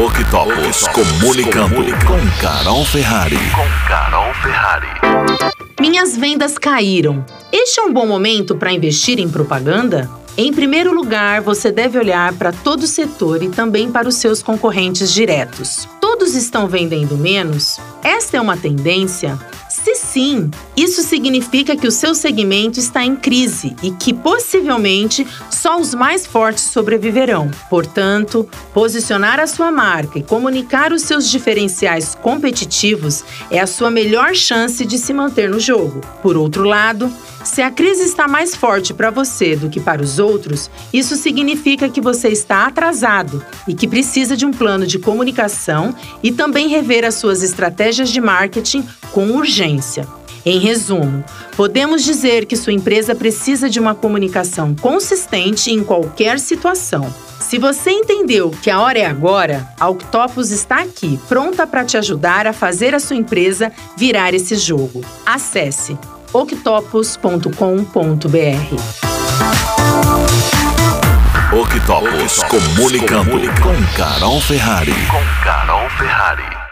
Octopus 0.00 0.86
comunicando 0.86 1.74
com 2.06 2.40
Carol 2.40 2.84
Ferrari. 2.84 3.36
Com 3.50 3.88
Carol 3.88 4.32
Ferrari. 4.34 4.86
Minhas 5.80 6.16
vendas 6.16 6.56
caíram. 6.56 7.26
Este 7.50 7.80
é 7.80 7.82
um 7.82 7.92
bom 7.92 8.06
momento 8.06 8.54
para 8.54 8.70
investir 8.70 9.18
em 9.18 9.28
propaganda? 9.28 10.08
Em 10.36 10.52
primeiro 10.52 10.94
lugar, 10.94 11.40
você 11.40 11.72
deve 11.72 11.98
olhar 11.98 12.32
para 12.34 12.52
todo 12.52 12.84
o 12.84 12.86
setor 12.86 13.42
e 13.42 13.48
também 13.48 13.90
para 13.90 14.08
os 14.08 14.14
seus 14.14 14.40
concorrentes 14.40 15.12
diretos. 15.12 15.88
Todos 16.00 16.36
estão 16.36 16.68
vendendo 16.68 17.16
menos? 17.16 17.80
Esta 18.00 18.36
é 18.36 18.40
uma 18.40 18.56
tendência? 18.56 19.36
Sim, 20.12 20.50
isso 20.74 21.02
significa 21.02 21.76
que 21.76 21.86
o 21.86 21.92
seu 21.92 22.14
segmento 22.14 22.80
está 22.80 23.04
em 23.04 23.14
crise 23.14 23.76
e 23.82 23.90
que 23.90 24.14
possivelmente 24.14 25.26
só 25.50 25.78
os 25.78 25.92
mais 25.92 26.26
fortes 26.26 26.64
sobreviverão. 26.64 27.50
Portanto, 27.68 28.48
posicionar 28.72 29.38
a 29.38 29.46
sua 29.46 29.70
marca 29.70 30.18
e 30.18 30.22
comunicar 30.22 30.92
os 30.92 31.02
seus 31.02 31.28
diferenciais 31.28 32.14
competitivos 32.14 33.22
é 33.50 33.60
a 33.60 33.66
sua 33.66 33.90
melhor 33.90 34.34
chance 34.34 34.82
de 34.86 34.96
se 34.96 35.12
manter 35.12 35.50
no 35.50 35.60
jogo. 35.60 36.00
Por 36.22 36.38
outro 36.38 36.64
lado, 36.64 37.12
se 37.48 37.62
a 37.62 37.70
crise 37.70 38.02
está 38.02 38.28
mais 38.28 38.54
forte 38.54 38.92
para 38.92 39.10
você 39.10 39.56
do 39.56 39.70
que 39.70 39.80
para 39.80 40.02
os 40.02 40.18
outros, 40.18 40.70
isso 40.92 41.16
significa 41.16 41.88
que 41.88 42.00
você 42.00 42.28
está 42.28 42.66
atrasado 42.66 43.42
e 43.66 43.74
que 43.74 43.88
precisa 43.88 44.36
de 44.36 44.44
um 44.44 44.52
plano 44.52 44.86
de 44.86 44.98
comunicação 44.98 45.94
e 46.22 46.30
também 46.30 46.68
rever 46.68 47.06
as 47.06 47.14
suas 47.14 47.42
estratégias 47.42 48.10
de 48.10 48.20
marketing 48.20 48.86
com 49.12 49.30
urgência. 49.30 50.06
Em 50.44 50.58
resumo, 50.58 51.24
podemos 51.56 52.04
dizer 52.04 52.44
que 52.44 52.54
sua 52.54 52.74
empresa 52.74 53.14
precisa 53.14 53.68
de 53.68 53.80
uma 53.80 53.94
comunicação 53.94 54.74
consistente 54.74 55.70
em 55.70 55.82
qualquer 55.82 56.38
situação. 56.38 57.12
Se 57.40 57.58
você 57.58 57.90
entendeu 57.90 58.50
que 58.62 58.70
a 58.70 58.80
hora 58.80 58.98
é 58.98 59.06
agora, 59.06 59.66
a 59.80 59.88
Octopus 59.88 60.50
está 60.50 60.82
aqui, 60.82 61.18
pronta 61.26 61.66
para 61.66 61.84
te 61.84 61.96
ajudar 61.96 62.46
a 62.46 62.52
fazer 62.52 62.94
a 62.94 63.00
sua 63.00 63.16
empresa 63.16 63.72
virar 63.96 64.34
esse 64.34 64.54
jogo. 64.54 65.02
Acesse 65.24 65.96
octopus.com.br. 66.32 69.08
Octopus 71.50 72.42
comunicando 72.44 73.40
com 73.62 73.74
Carol 73.96 74.40
Ferrari. 74.42 74.92
Com 75.06 75.24
Carol 75.42 75.88
Ferrari. 75.90 76.67